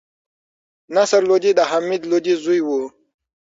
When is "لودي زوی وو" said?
2.11-2.81